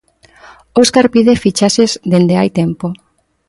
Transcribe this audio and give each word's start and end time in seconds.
Óscar 0.81 1.05
pide 1.13 1.33
fichaxes 1.43 1.91
dende 2.11 2.35
hai 2.39 2.49
tempo. 2.59 2.87